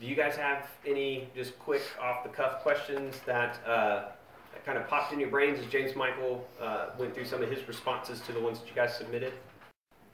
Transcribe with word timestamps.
do 0.00 0.06
you 0.06 0.14
guys 0.14 0.36
have 0.36 0.68
any 0.86 1.28
just 1.34 1.58
quick 1.58 1.82
off 2.00 2.22
the 2.22 2.28
cuff 2.28 2.60
questions 2.60 3.20
that, 3.24 3.58
uh, 3.66 4.12
that 4.52 4.64
kind 4.66 4.76
of 4.76 4.86
popped 4.88 5.12
in 5.12 5.20
your 5.20 5.30
brains 5.30 5.58
as 5.58 5.66
James 5.66 5.96
Michael 5.96 6.46
uh, 6.60 6.88
went 6.98 7.14
through 7.14 7.24
some 7.24 7.42
of 7.42 7.50
his 7.50 7.66
responses 7.66 8.20
to 8.20 8.32
the 8.32 8.40
ones 8.40 8.60
that 8.60 8.68
you 8.68 8.74
guys 8.74 8.94
submitted? 8.94 9.32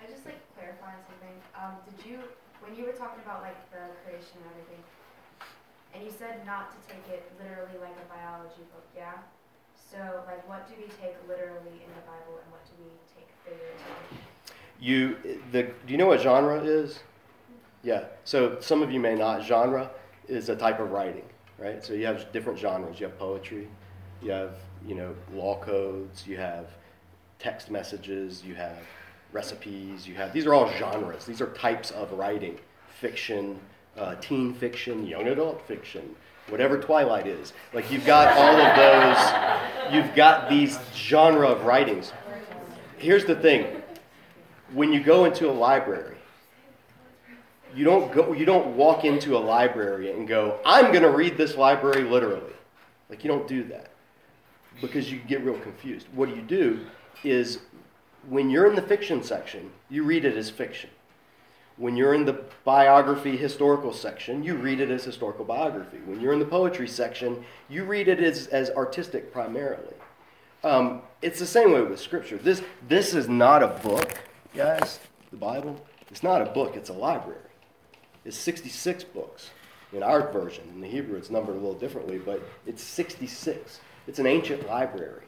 I 0.00 0.08
just 0.08 0.24
like 0.24 0.38
clarifying 0.54 1.02
something. 1.10 1.34
Um, 1.58 1.74
did 1.82 1.98
you, 2.06 2.18
when 2.60 2.78
you 2.78 2.86
were 2.86 2.94
talking 2.94 3.22
about 3.24 3.42
like 3.42 3.58
the 3.72 3.90
creation 4.06 4.38
and 4.38 4.46
everything, 4.54 4.82
and 5.94 6.04
you 6.04 6.10
said 6.10 6.46
not 6.46 6.70
to 6.70 6.78
take 6.86 7.02
it 7.10 7.26
literally 7.38 7.76
like 7.82 7.96
a 7.98 8.06
biology 8.06 8.62
book, 8.70 8.86
yeah? 8.96 9.18
So 9.74 10.22
like, 10.26 10.46
what 10.48 10.68
do 10.68 10.74
we 10.78 10.86
take 11.02 11.18
literally 11.28 11.82
in 11.82 11.90
the 11.98 12.04
Bible, 12.06 12.38
and 12.38 12.48
what 12.54 12.62
do 12.64 12.72
we 12.78 12.94
take 13.12 13.28
figuratively? 13.42 14.22
You, 14.80 15.16
the, 15.50 15.74
do 15.86 15.92
you 15.92 15.98
know 15.98 16.06
what 16.06 16.20
genre 16.20 16.62
is? 16.62 17.00
Yeah. 17.82 18.04
So 18.24 18.58
some 18.60 18.82
of 18.82 18.92
you 18.92 19.00
may 19.00 19.14
not. 19.14 19.42
Genre 19.42 19.90
is 20.28 20.48
a 20.48 20.56
type 20.56 20.80
of 20.80 20.90
writing, 20.90 21.24
right? 21.58 21.84
So 21.84 21.94
you 21.94 22.06
have 22.06 22.30
different 22.32 22.58
genres. 22.58 23.00
You 23.00 23.06
have 23.06 23.18
poetry, 23.18 23.68
you 24.22 24.30
have 24.30 24.54
you 24.86 24.94
know 24.94 25.14
law 25.32 25.58
codes, 25.60 26.26
you 26.26 26.36
have 26.36 26.66
text 27.38 27.70
messages, 27.70 28.44
you 28.44 28.54
have 28.54 28.78
recipes, 29.32 30.06
you 30.06 30.14
have 30.14 30.32
these 30.32 30.46
are 30.46 30.54
all 30.54 30.70
genres. 30.72 31.24
These 31.24 31.40
are 31.40 31.48
types 31.48 31.90
of 31.90 32.12
writing, 32.12 32.58
fiction, 33.00 33.58
uh, 33.98 34.14
teen 34.16 34.54
fiction, 34.54 35.06
young 35.06 35.26
adult 35.28 35.60
fiction, 35.66 36.14
whatever 36.48 36.78
Twilight 36.78 37.26
is. 37.26 37.52
Like 37.72 37.90
you've 37.90 38.06
got 38.06 38.36
all 38.36 38.60
of 38.60 38.76
those. 38.76 39.92
You've 39.92 40.14
got 40.14 40.48
these 40.48 40.78
genre 40.94 41.48
of 41.48 41.64
writings. 41.64 42.12
Here's 42.96 43.24
the 43.24 43.34
thing: 43.34 43.82
when 44.72 44.92
you 44.92 45.02
go 45.02 45.24
into 45.24 45.50
a 45.50 45.52
library 45.52 46.16
you 47.74 47.84
don't 47.84 48.12
go 48.12 48.32
you 48.32 48.44
don't 48.44 48.76
walk 48.76 49.04
into 49.04 49.36
a 49.36 49.38
library 49.38 50.12
and 50.12 50.28
go 50.28 50.58
i'm 50.64 50.92
going 50.92 51.02
to 51.02 51.10
read 51.10 51.36
this 51.36 51.56
library 51.56 52.04
literally. 52.04 52.52
Like 53.12 53.24
you 53.24 53.30
don't 53.30 53.46
do 53.46 53.64
that 53.64 53.90
because 54.80 55.12
you 55.12 55.18
get 55.18 55.44
real 55.44 55.58
confused. 55.58 56.06
What 56.14 56.34
you 56.34 56.40
do 56.40 56.80
is 57.22 57.58
when 58.26 58.48
you're 58.48 58.66
in 58.66 58.74
the 58.74 58.80
fiction 58.80 59.22
section 59.22 59.70
you 59.90 60.02
read 60.02 60.24
it 60.24 60.34
as 60.34 60.48
fiction. 60.48 60.88
When 61.76 61.94
you're 61.94 62.14
in 62.14 62.24
the 62.24 62.44
biography 62.64 63.36
historical 63.36 63.92
section 63.92 64.42
you 64.42 64.54
read 64.54 64.80
it 64.80 64.90
as 64.90 65.04
historical 65.04 65.44
biography. 65.44 65.98
When 66.06 66.22
you're 66.22 66.32
in 66.32 66.38
the 66.38 66.46
poetry 66.46 66.88
section 66.88 67.44
you 67.68 67.84
read 67.84 68.08
it 68.08 68.18
as, 68.18 68.46
as 68.46 68.70
artistic 68.70 69.30
primarily. 69.30 69.94
Um, 70.64 71.02
it's 71.20 71.38
the 71.38 71.46
same 71.46 71.72
way 71.72 71.82
with 71.82 72.00
scripture. 72.00 72.38
This, 72.38 72.62
this 72.88 73.12
is 73.12 73.28
not 73.28 73.62
a 73.62 73.68
book 73.68 74.14
guys 74.56 75.00
the 75.30 75.36
bible. 75.36 75.84
It's 76.10 76.22
not 76.22 76.40
a 76.40 76.46
book 76.46 76.76
it's 76.76 76.88
a 76.88 76.94
library 76.94 77.51
is 78.24 78.36
66 78.36 79.04
books 79.04 79.50
in 79.92 80.02
our 80.02 80.32
version. 80.32 80.64
In 80.74 80.80
the 80.80 80.88
Hebrew, 80.88 81.16
it's 81.16 81.30
numbered 81.30 81.56
a 81.56 81.58
little 81.58 81.74
differently, 81.74 82.18
but 82.18 82.42
it's 82.66 82.82
66. 82.82 83.80
It's 84.06 84.18
an 84.18 84.26
ancient 84.26 84.66
library. 84.66 85.24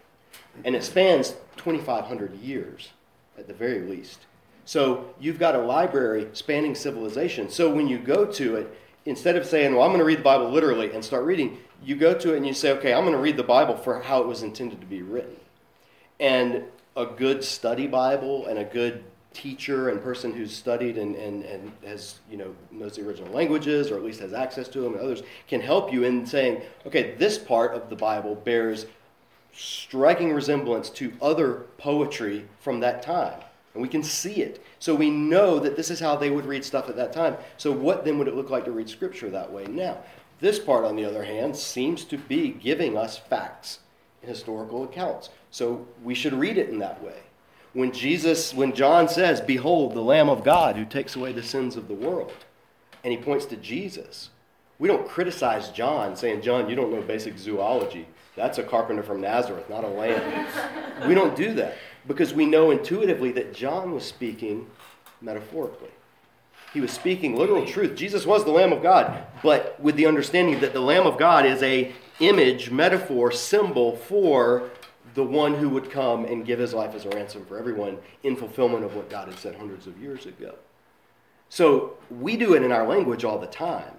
And 0.64 0.74
it 0.74 0.84
spans 0.84 1.34
2,500 1.56 2.36
years 2.36 2.90
at 3.38 3.46
the 3.46 3.54
very 3.54 3.80
least. 3.80 4.20
So 4.64 5.14
you've 5.20 5.38
got 5.38 5.54
a 5.54 5.60
library 5.60 6.28
spanning 6.32 6.74
civilization. 6.74 7.50
So 7.50 7.70
when 7.70 7.88
you 7.88 7.98
go 7.98 8.24
to 8.24 8.56
it, 8.56 8.78
instead 9.04 9.36
of 9.36 9.44
saying, 9.44 9.74
well, 9.74 9.82
I'm 9.82 9.90
going 9.90 9.98
to 9.98 10.04
read 10.04 10.18
the 10.18 10.22
Bible 10.22 10.50
literally 10.50 10.92
and 10.92 11.04
start 11.04 11.24
reading, 11.24 11.58
you 11.82 11.96
go 11.96 12.14
to 12.14 12.32
it 12.32 12.38
and 12.38 12.46
you 12.46 12.54
say, 12.54 12.72
okay, 12.72 12.94
I'm 12.94 13.02
going 13.02 13.12
to 13.12 13.20
read 13.20 13.36
the 13.36 13.42
Bible 13.42 13.76
for 13.76 14.00
how 14.00 14.22
it 14.22 14.26
was 14.26 14.42
intended 14.42 14.80
to 14.80 14.86
be 14.86 15.02
written. 15.02 15.36
And 16.18 16.64
a 16.96 17.04
good 17.04 17.44
study 17.44 17.86
Bible 17.86 18.46
and 18.46 18.58
a 18.58 18.64
good 18.64 19.04
teacher 19.34 19.90
and 19.90 20.02
person 20.02 20.32
who's 20.32 20.54
studied 20.54 20.96
and, 20.96 21.16
and, 21.16 21.44
and 21.44 21.72
has, 21.84 22.20
you 22.30 22.38
know, 22.38 22.54
knows 22.70 22.96
the 22.96 23.06
original 23.06 23.30
languages 23.32 23.90
or 23.90 23.96
at 23.96 24.02
least 24.02 24.20
has 24.20 24.32
access 24.32 24.68
to 24.68 24.80
them 24.80 24.94
and 24.94 25.02
others 25.02 25.22
can 25.48 25.60
help 25.60 25.92
you 25.92 26.04
in 26.04 26.24
saying, 26.24 26.62
okay, 26.86 27.14
this 27.16 27.36
part 27.36 27.74
of 27.74 27.90
the 27.90 27.96
Bible 27.96 28.36
bears 28.36 28.86
striking 29.52 30.32
resemblance 30.32 30.88
to 30.90 31.12
other 31.20 31.66
poetry 31.76 32.46
from 32.60 32.80
that 32.80 33.02
time. 33.02 33.40
And 33.74 33.82
we 33.82 33.88
can 33.88 34.04
see 34.04 34.34
it. 34.34 34.64
So 34.78 34.94
we 34.94 35.10
know 35.10 35.58
that 35.58 35.76
this 35.76 35.90
is 35.90 35.98
how 35.98 36.14
they 36.16 36.30
would 36.30 36.46
read 36.46 36.64
stuff 36.64 36.88
at 36.88 36.96
that 36.96 37.12
time. 37.12 37.36
So 37.56 37.72
what 37.72 38.04
then 38.04 38.18
would 38.18 38.28
it 38.28 38.36
look 38.36 38.50
like 38.50 38.64
to 38.66 38.72
read 38.72 38.88
Scripture 38.88 39.30
that 39.30 39.52
way 39.52 39.64
now? 39.66 39.98
This 40.40 40.58
part, 40.58 40.84
on 40.84 40.94
the 40.94 41.04
other 41.04 41.24
hand, 41.24 41.56
seems 41.56 42.04
to 42.04 42.18
be 42.18 42.50
giving 42.50 42.96
us 42.96 43.18
facts 43.18 43.80
and 44.22 44.30
historical 44.30 44.84
accounts. 44.84 45.30
So 45.50 45.86
we 46.04 46.14
should 46.14 46.34
read 46.34 46.56
it 46.56 46.68
in 46.68 46.78
that 46.78 47.02
way 47.02 47.16
when 47.74 47.92
Jesus, 47.92 48.54
when 48.54 48.72
John 48.72 49.08
says, 49.08 49.40
Behold, 49.40 49.94
the 49.94 50.00
Lamb 50.00 50.30
of 50.30 50.42
God 50.42 50.76
who 50.76 50.84
takes 50.84 51.14
away 51.14 51.32
the 51.32 51.42
sins 51.42 51.76
of 51.76 51.88
the 51.88 51.94
world, 51.94 52.32
and 53.02 53.12
he 53.12 53.18
points 53.18 53.44
to 53.46 53.56
Jesus, 53.56 54.30
we 54.78 54.88
don't 54.88 55.06
criticize 55.06 55.68
John 55.70 56.16
saying, 56.16 56.42
John, 56.42 56.70
you 56.70 56.76
don't 56.76 56.92
know 56.92 57.02
basic 57.02 57.36
zoology. 57.36 58.06
That's 58.36 58.58
a 58.58 58.62
carpenter 58.62 59.02
from 59.02 59.20
Nazareth, 59.20 59.68
not 59.68 59.84
a 59.84 59.88
lamb. 59.88 60.46
we 61.06 61.14
don't 61.14 61.36
do 61.36 61.54
that 61.54 61.76
because 62.06 62.32
we 62.34 62.46
know 62.46 62.70
intuitively 62.70 63.32
that 63.32 63.54
John 63.54 63.92
was 63.92 64.04
speaking 64.04 64.66
metaphorically. 65.20 65.90
He 66.72 66.80
was 66.80 66.90
speaking 66.90 67.36
literal 67.36 67.64
truth. 67.64 67.96
Jesus 67.96 68.26
was 68.26 68.44
the 68.44 68.50
Lamb 68.50 68.72
of 68.72 68.82
God, 68.82 69.24
but 69.44 69.78
with 69.78 69.94
the 69.94 70.06
understanding 70.06 70.58
that 70.60 70.72
the 70.72 70.80
Lamb 70.80 71.06
of 71.06 71.16
God 71.16 71.46
is 71.46 71.62
a 71.62 71.92
image, 72.18 72.70
metaphor, 72.70 73.30
symbol 73.30 73.94
for 73.94 74.70
the 75.14 75.24
one 75.24 75.54
who 75.54 75.68
would 75.70 75.90
come 75.90 76.24
and 76.24 76.44
give 76.44 76.58
his 76.58 76.74
life 76.74 76.94
as 76.94 77.04
a 77.04 77.10
ransom 77.10 77.44
for 77.46 77.58
everyone 77.58 77.98
in 78.22 78.36
fulfillment 78.36 78.84
of 78.84 78.94
what 78.94 79.08
God 79.08 79.28
had 79.28 79.38
said 79.38 79.54
hundreds 79.54 79.86
of 79.86 79.98
years 79.98 80.26
ago. 80.26 80.54
So 81.48 81.94
we 82.10 82.36
do 82.36 82.54
it 82.54 82.62
in 82.62 82.72
our 82.72 82.86
language 82.86 83.24
all 83.24 83.38
the 83.38 83.46
time 83.46 83.94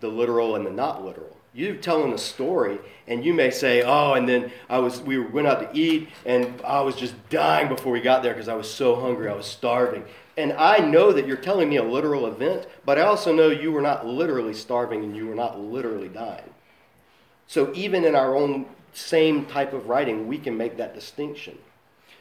the 0.00 0.08
literal 0.08 0.54
and 0.54 0.64
the 0.64 0.70
not 0.70 1.04
literal. 1.04 1.36
You're 1.52 1.74
telling 1.74 2.12
a 2.12 2.18
story, 2.18 2.78
and 3.08 3.24
you 3.24 3.34
may 3.34 3.50
say, 3.50 3.82
"Oh, 3.82 4.12
and 4.12 4.28
then 4.28 4.52
I 4.68 4.78
was 4.78 5.00
we 5.00 5.18
went 5.18 5.48
out 5.48 5.60
to 5.60 5.76
eat, 5.76 6.08
and 6.24 6.60
I 6.62 6.82
was 6.82 6.94
just 6.94 7.14
dying 7.30 7.68
before 7.68 7.92
we 7.92 8.00
got 8.00 8.22
there 8.22 8.32
because 8.32 8.48
I 8.48 8.54
was 8.54 8.72
so 8.72 8.94
hungry, 8.94 9.28
I 9.28 9.34
was 9.34 9.46
starving." 9.46 10.04
And 10.36 10.52
I 10.52 10.78
know 10.78 11.10
that 11.10 11.26
you're 11.26 11.36
telling 11.36 11.68
me 11.68 11.76
a 11.76 11.82
literal 11.82 12.26
event, 12.26 12.68
but 12.84 12.96
I 12.96 13.02
also 13.02 13.32
know 13.34 13.48
you 13.48 13.72
were 13.72 13.82
not 13.82 14.06
literally 14.06 14.54
starving 14.54 15.02
and 15.02 15.16
you 15.16 15.26
were 15.26 15.34
not 15.34 15.58
literally 15.58 16.08
dying. 16.08 16.54
So 17.48 17.72
even 17.74 18.04
in 18.04 18.14
our 18.14 18.36
own 18.36 18.66
same 18.98 19.46
type 19.46 19.72
of 19.72 19.88
writing, 19.88 20.26
we 20.26 20.38
can 20.38 20.56
make 20.56 20.76
that 20.76 20.94
distinction. 20.94 21.58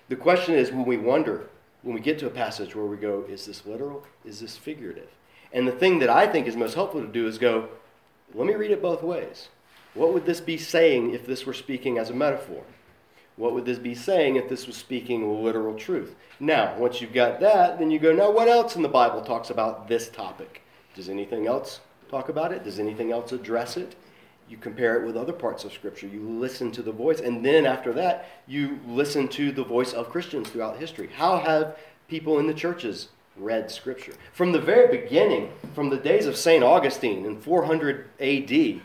The 0.10 0.16
question 0.16 0.56
is 0.56 0.72
when 0.72 0.86
we 0.86 0.98
wonder, 0.98 1.50
when 1.82 1.94
we 1.94 2.02
get 2.02 2.20
to 2.20 2.28
a 2.28 2.32
passage 2.32 2.76
where 2.76 2.86
we 2.86 2.98
go, 2.98 3.26
is 3.30 3.46
this 3.46 3.66
literal? 3.66 4.06
Is 4.24 4.40
this 4.40 4.58
figurative? 4.58 5.10
And 5.52 5.68
the 5.68 5.72
thing 5.72 6.00
that 6.00 6.10
I 6.10 6.28
think 6.28 6.48
is 6.48 6.56
most 6.56 6.76
helpful 6.76 7.02
to 7.02 7.08
do 7.08 7.28
is 7.28 7.38
go, 7.38 7.70
let 8.34 8.48
me 8.48 8.56
read 8.56 8.72
it 8.72 8.82
both 8.82 9.04
ways. 9.04 9.50
What 9.94 10.14
would 10.14 10.26
this 10.26 10.42
be 10.42 10.58
saying 10.58 11.14
if 11.14 11.26
this 11.26 11.46
were 11.46 11.54
speaking 11.54 11.98
as 11.98 12.10
a 12.10 12.14
metaphor? 12.14 12.64
What 13.36 13.54
would 13.54 13.66
this 13.66 13.80
be 13.80 13.96
saying 13.96 14.36
if 14.36 14.50
this 14.50 14.68
was 14.68 14.76
speaking 14.76 15.44
literal 15.44 15.76
truth? 15.76 16.16
Now, 16.40 16.76
once 16.78 17.02
you've 17.02 17.14
got 17.14 17.40
that, 17.40 17.80
then 17.80 17.92
you 17.92 18.00
go, 18.00 18.12
now 18.12 18.32
what 18.32 18.48
else 18.48 18.76
in 18.76 18.82
the 18.82 18.90
Bible 18.90 19.22
talks 19.22 19.50
about 19.50 19.88
this 19.88 20.10
topic? 20.10 20.62
Does 20.96 21.10
anything 21.10 21.48
else 21.48 21.80
talk 22.10 22.30
about 22.30 22.52
it? 22.52 22.64
Does 22.64 22.80
anything 22.80 23.12
else 23.12 23.32
address 23.32 23.78
it? 23.78 23.96
You 24.50 24.58
compare 24.58 25.02
it 25.02 25.06
with 25.06 25.18
other 25.18 25.34
parts 25.34 25.66
of 25.66 25.74
Scripture. 25.74 26.08
You 26.08 26.22
listen 26.22 26.72
to 26.74 26.82
the 26.82 26.92
voice. 26.92 27.20
And 27.20 27.44
then 27.46 27.66
after 27.66 27.92
that, 27.94 28.30
you 28.48 28.80
listen 28.88 29.28
to 29.30 29.52
the 29.52 29.64
voice 29.64 29.94
of 29.94 30.10
Christians 30.10 30.50
throughout 30.50 30.78
history. 30.78 31.10
How 31.16 31.40
have 31.40 31.78
people 32.08 32.40
in 32.40 32.48
the 32.48 32.54
churches 32.54 33.10
read 33.36 33.70
Scripture? 33.70 34.14
From 34.32 34.54
the 34.54 34.62
very 34.62 34.98
beginning, 34.98 35.52
from 35.76 35.90
the 35.90 35.98
days 35.98 36.26
of 36.26 36.38
St. 36.38 36.64
Augustine 36.64 37.26
in 37.26 37.40
400 37.40 38.10
AD, 38.20 38.82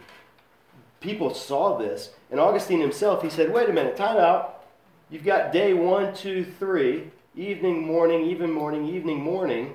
people 1.00 1.32
saw 1.32 1.78
this. 1.78 2.10
And 2.30 2.40
Augustine 2.40 2.80
himself, 2.80 3.22
he 3.22 3.30
said, 3.30 3.52
wait 3.52 3.68
a 3.68 3.72
minute, 3.72 3.96
time 3.96 4.16
out. 4.16 4.64
You've 5.10 5.24
got 5.24 5.52
day 5.52 5.74
one, 5.74 6.14
two, 6.14 6.44
three, 6.58 7.10
evening, 7.36 7.86
morning, 7.86 8.24
even 8.24 8.50
morning, 8.50 8.86
evening, 8.88 9.20
morning. 9.20 9.74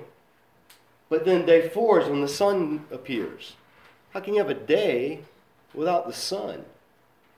But 1.08 1.24
then 1.24 1.46
day 1.46 1.68
four 1.68 2.00
is 2.00 2.08
when 2.08 2.20
the 2.20 2.28
sun 2.28 2.84
appears. 2.90 3.54
How 4.10 4.20
can 4.20 4.34
you 4.34 4.40
have 4.40 4.50
a 4.50 4.54
day 4.54 5.20
without 5.74 6.06
the 6.06 6.12
sun. 6.12 6.64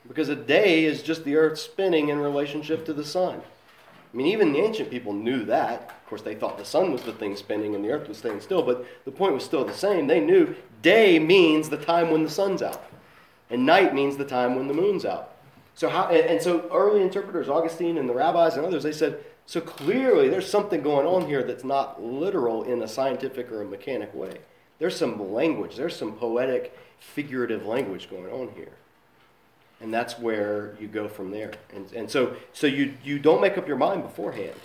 Because 0.06 0.28
a 0.28 0.36
day 0.36 0.84
is 0.84 1.02
just 1.02 1.24
the 1.24 1.36
earth 1.36 1.58
spinning 1.58 2.08
in 2.08 2.18
relationship 2.18 2.84
to 2.86 2.92
the 2.92 3.04
sun. 3.04 3.42
I 4.12 4.16
mean, 4.16 4.26
even 4.26 4.52
the 4.52 4.60
ancient 4.60 4.90
people 4.90 5.12
knew 5.12 5.44
that. 5.44 5.82
Of 6.02 6.06
course, 6.08 6.22
they 6.22 6.34
thought 6.34 6.58
the 6.58 6.64
sun 6.64 6.90
was 6.90 7.02
the 7.02 7.12
thing 7.12 7.36
spinning 7.36 7.74
and 7.74 7.84
the 7.84 7.90
earth 7.90 8.08
was 8.08 8.18
staying 8.18 8.40
still, 8.40 8.62
but 8.62 8.84
the 9.04 9.12
point 9.12 9.34
was 9.34 9.44
still 9.44 9.64
the 9.64 9.74
same. 9.74 10.06
They 10.06 10.20
knew 10.20 10.56
day 10.82 11.18
means 11.18 11.68
the 11.68 11.76
time 11.76 12.10
when 12.10 12.24
the 12.24 12.30
sun's 12.30 12.62
out, 12.62 12.82
and 13.50 13.64
night 13.64 13.94
means 13.94 14.16
the 14.16 14.24
time 14.24 14.56
when 14.56 14.66
the 14.66 14.74
moon's 14.74 15.04
out. 15.04 15.36
So 15.74 15.88
how, 15.88 16.08
and 16.08 16.42
so 16.42 16.68
early 16.72 17.02
interpreters, 17.02 17.48
Augustine 17.48 17.98
and 17.98 18.08
the 18.08 18.14
rabbis 18.14 18.56
and 18.56 18.66
others, 18.66 18.82
they 18.82 18.92
said, 18.92 19.24
so 19.46 19.60
clearly 19.60 20.28
there's 20.28 20.50
something 20.50 20.82
going 20.82 21.06
on 21.06 21.26
here 21.26 21.42
that's 21.42 21.64
not 21.64 22.02
literal 22.02 22.64
in 22.64 22.82
a 22.82 22.88
scientific 22.88 23.50
or 23.52 23.62
a 23.62 23.64
mechanic 23.64 24.12
way. 24.14 24.38
There's 24.80 24.96
some 24.96 25.32
language, 25.32 25.76
there's 25.76 25.94
some 25.94 26.14
poetic 26.14 26.76
figurative 26.98 27.64
language 27.64 28.10
going 28.10 28.32
on 28.32 28.50
here. 28.56 28.72
And 29.80 29.94
that's 29.94 30.18
where 30.18 30.74
you 30.80 30.88
go 30.88 31.06
from 31.06 31.30
there. 31.30 31.52
And, 31.74 31.90
and 31.92 32.10
so, 32.10 32.34
so 32.52 32.66
you, 32.66 32.94
you 33.04 33.18
don't 33.18 33.40
make 33.40 33.56
up 33.56 33.68
your 33.68 33.76
mind 33.76 34.02
beforehand. 34.02 34.56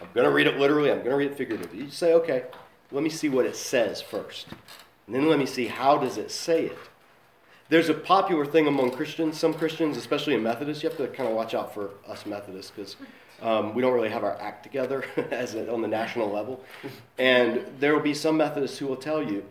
I'm 0.00 0.08
going 0.14 0.26
to 0.26 0.32
read 0.32 0.46
it 0.46 0.58
literally, 0.58 0.90
I'm 0.90 0.98
going 0.98 1.10
to 1.10 1.16
read 1.16 1.30
it 1.30 1.36
figuratively. 1.36 1.80
You 1.80 1.90
say, 1.90 2.14
okay, 2.14 2.44
let 2.90 3.02
me 3.02 3.10
see 3.10 3.28
what 3.28 3.46
it 3.46 3.56
says 3.56 4.00
first. 4.00 4.46
And 5.06 5.14
then 5.14 5.28
let 5.28 5.38
me 5.38 5.46
see 5.46 5.66
how 5.66 5.98
does 5.98 6.16
it 6.16 6.30
say 6.30 6.66
it. 6.66 6.78
There's 7.68 7.88
a 7.88 7.94
popular 7.94 8.44
thing 8.44 8.66
among 8.66 8.92
Christians, 8.92 9.38
some 9.38 9.54
Christians, 9.54 9.96
especially 9.96 10.34
in 10.34 10.42
Methodists. 10.42 10.82
You 10.82 10.90
have 10.90 10.98
to 10.98 11.08
kind 11.08 11.28
of 11.28 11.34
watch 11.34 11.54
out 11.54 11.72
for 11.72 11.90
us 12.06 12.26
Methodists 12.26 12.70
because 12.70 12.96
um, 13.42 13.74
we 13.74 13.82
don't 13.82 13.94
really 13.94 14.10
have 14.10 14.22
our 14.22 14.38
act 14.40 14.62
together 14.62 15.04
as 15.30 15.54
a, 15.54 15.72
on 15.72 15.82
the 15.82 15.88
national 15.88 16.30
level. 16.30 16.62
And 17.18 17.64
there 17.80 17.94
will 17.94 18.02
be 18.02 18.14
some 18.14 18.36
Methodists 18.36 18.78
who 18.78 18.86
will 18.86 18.96
tell 18.96 19.22
you, 19.22 19.44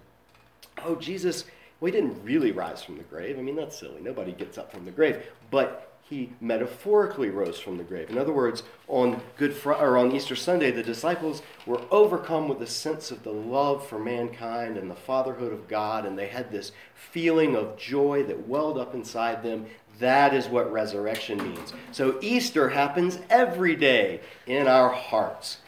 "Oh, 0.83 0.95
Jesus, 0.95 1.45
well, 1.79 1.91
he 1.91 1.99
didn't 1.99 2.23
really 2.23 2.51
rise 2.51 2.81
from 2.81 2.97
the 2.97 3.03
grave. 3.03 3.37
I 3.37 3.41
mean, 3.41 3.55
that's 3.55 3.77
silly. 3.77 4.01
Nobody 4.01 4.31
gets 4.31 4.57
up 4.57 4.71
from 4.71 4.85
the 4.85 4.91
grave, 4.91 5.25
but 5.51 5.93
he 6.01 6.31
metaphorically 6.41 7.29
rose 7.29 7.59
from 7.59 7.77
the 7.77 7.83
grave. 7.83 8.09
In 8.09 8.17
other 8.17 8.33
words, 8.33 8.63
on 8.87 9.21
Good 9.37 9.53
Friday 9.53 9.81
or 9.81 9.97
on 9.97 10.11
Easter 10.11 10.35
Sunday, 10.35 10.69
the 10.69 10.83
disciples 10.83 11.41
were 11.65 11.81
overcome 11.91 12.47
with 12.47 12.61
a 12.61 12.67
sense 12.67 13.09
of 13.09 13.23
the 13.23 13.31
love 13.31 13.87
for 13.87 13.97
mankind 13.97 14.77
and 14.77 14.91
the 14.91 14.95
fatherhood 14.95 15.53
of 15.53 15.67
God, 15.67 16.05
and 16.05 16.17
they 16.17 16.27
had 16.27 16.51
this 16.51 16.71
feeling 16.93 17.55
of 17.55 17.77
joy 17.77 18.23
that 18.23 18.47
welled 18.47 18.77
up 18.77 18.93
inside 18.93 19.43
them. 19.43 19.65
That 19.99 20.33
is 20.33 20.47
what 20.47 20.71
resurrection 20.71 21.37
means. 21.37 21.73
So 21.91 22.19
Easter 22.21 22.69
happens 22.69 23.19
every 23.29 23.75
day 23.75 24.21
in 24.45 24.67
our 24.67 24.89
hearts. 24.89 25.59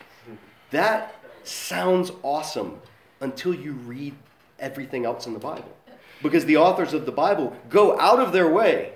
That 0.71 1.15
sounds 1.43 2.11
awesome 2.23 2.81
until 3.21 3.53
you 3.53 3.71
read 3.71 4.15
everything 4.59 5.05
else 5.05 5.27
in 5.27 5.33
the 5.33 5.39
Bible. 5.39 5.75
Because 6.23 6.45
the 6.45 6.57
authors 6.57 6.93
of 6.93 7.05
the 7.05 7.11
Bible 7.11 7.55
go 7.69 7.99
out 7.99 8.19
of 8.19 8.31
their 8.31 8.49
way 8.49 8.95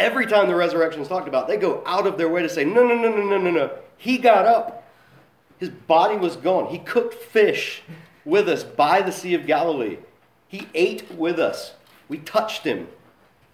Every 0.00 0.26
time 0.26 0.48
the 0.48 0.54
resurrection 0.54 1.02
is 1.02 1.08
talked 1.08 1.28
about, 1.28 1.46
they 1.46 1.58
go 1.58 1.82
out 1.84 2.06
of 2.06 2.16
their 2.16 2.28
way 2.28 2.40
to 2.40 2.48
say, 2.48 2.64
no, 2.64 2.86
no, 2.86 2.94
no, 2.94 3.14
no, 3.14 3.22
no, 3.22 3.38
no, 3.38 3.50
no. 3.50 3.70
He 3.96 4.18
got 4.18 4.46
up. 4.46 4.88
His 5.58 5.68
body 5.68 6.16
was 6.16 6.36
gone. 6.36 6.68
He 6.68 6.78
cooked 6.78 7.14
fish 7.14 7.82
with 8.24 8.48
us 8.48 8.64
by 8.64 9.02
the 9.02 9.12
Sea 9.12 9.34
of 9.34 9.46
Galilee. 9.46 9.98
He 10.48 10.68
ate 10.74 11.10
with 11.12 11.38
us. 11.38 11.74
We 12.08 12.16
touched 12.16 12.64
him. 12.64 12.88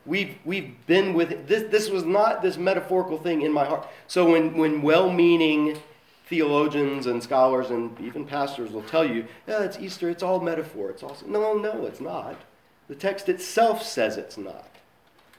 We've, 0.05 0.39
we've 0.45 0.75
been 0.87 1.15
with 1.15 1.49
this. 1.49 1.65
This 1.69 1.91
was 1.91 2.05
not 2.05 2.43
this 2.43 2.57
metaphorical 2.57 3.19
thing 3.19 3.43
in 3.43 3.53
my 3.53 3.65
heart. 3.65 3.89
So 4.07 4.31
when, 4.31 4.57
when 4.57 4.83
well 4.83 5.11
meaning 5.11 5.81
theologians 6.27 7.07
and 7.07 7.23
scholars 7.23 7.71
and 7.71 7.99
even 8.01 8.25
pastors 8.25 8.71
will 8.71 8.83
tell 8.83 9.05
you, 9.05 9.27
yeah, 9.47 9.63
it's 9.63 9.79
Easter, 9.79 10.11
it's 10.11 10.23
all 10.23 10.41
metaphor. 10.41 10.91
It's 10.91 11.03
all 11.03 11.17
no, 11.27 11.55
no, 11.55 11.87
it's 11.87 12.01
not. 12.01 12.37
The 12.89 12.95
text 12.95 13.29
itself 13.29 13.83
says 13.83 14.17
it's 14.17 14.37
not. 14.37 14.69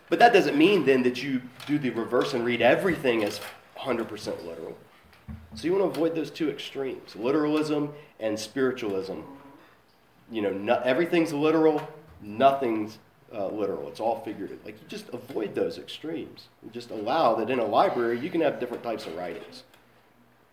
But 0.10 0.20
that 0.20 0.34
doesn't 0.34 0.58
mean 0.58 0.86
then 0.86 1.04
that 1.04 1.22
you 1.22 1.42
do 1.66 1.78
the 1.78 1.90
reverse 1.90 2.34
and 2.34 2.46
read 2.46 2.62
everything 2.62 3.24
as 3.24 3.42
100% 3.78 4.46
literal. 4.46 4.78
So 5.56 5.66
you 5.66 5.74
want 5.74 5.94
to 5.94 6.00
avoid 6.00 6.16
those 6.16 6.32
two 6.32 6.50
extremes 6.50 7.16
literalism 7.16 7.94
and 8.20 8.40
spiritualism. 8.40 9.20
You 10.32 10.42
know, 10.42 10.52
not, 10.52 10.84
everything's 10.84 11.34
literal, 11.34 11.86
nothing's 12.22 13.00
uh, 13.34 13.48
literal. 13.48 13.88
It's 13.90 14.00
all 14.00 14.22
figurative. 14.22 14.64
Like, 14.64 14.76
you 14.82 14.88
just 14.88 15.10
avoid 15.10 15.56
those 15.56 15.78
extremes. 15.78 16.48
You 16.64 16.70
just 16.72 16.92
allow 16.92 17.36
that 17.36 17.50
in 17.50 17.60
a 17.60 17.66
library 17.66 18.20
you 18.20 18.30
can 18.30 18.42
have 18.42 18.60
different 18.60 18.84
types 18.84 19.06
of 19.06 19.16
writings. 19.16 19.64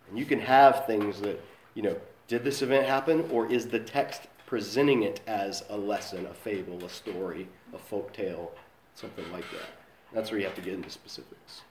And 0.09 0.17
you 0.17 0.25
can 0.25 0.39
have 0.39 0.85
things 0.85 1.21
that, 1.21 1.39
you 1.73 1.83
know, 1.83 1.95
did 2.27 2.43
this 2.43 2.61
event 2.61 2.87
happen 2.87 3.29
or 3.31 3.51
is 3.51 3.67
the 3.67 3.79
text 3.79 4.23
presenting 4.45 5.03
it 5.03 5.21
as 5.27 5.63
a 5.69 5.77
lesson, 5.77 6.25
a 6.27 6.33
fable, 6.33 6.83
a 6.85 6.89
story, 6.89 7.47
a 7.73 7.77
folk 7.77 8.13
tale, 8.13 8.51
something 8.95 9.29
like 9.31 9.45
that. 9.51 9.69
That's 10.13 10.31
where 10.31 10.39
you 10.39 10.45
have 10.45 10.55
to 10.55 10.61
get 10.61 10.73
into 10.73 10.89
specifics. 10.89 11.61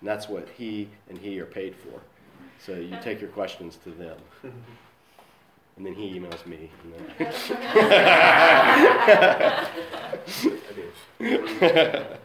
And 0.00 0.08
that's 0.08 0.28
what 0.28 0.48
he 0.56 0.88
and 1.08 1.18
he 1.18 1.38
are 1.40 1.46
paid 1.46 1.74
for. 1.74 2.00
So 2.58 2.74
you 2.74 2.96
take 3.02 3.20
your 3.20 3.30
questions 3.30 3.78
to 3.84 3.90
them. 3.90 4.16
And 5.76 5.86
then 5.86 5.94
he 5.94 6.18
emails 6.18 6.46
me. 6.46 6.70
You 6.84 6.90
know? 11.60 12.16